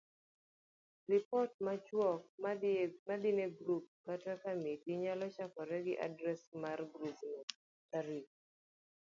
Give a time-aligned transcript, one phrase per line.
[1.09, 2.21] Ripot machuok
[3.09, 7.39] madhi ne grup kata komiti nyalo chakore gi adres mar grubno,
[7.89, 8.27] tarik